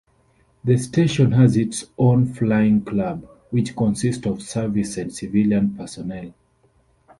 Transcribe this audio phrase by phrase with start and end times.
[0.63, 6.33] The station has its own flying club, which consists of service and civilian personnel.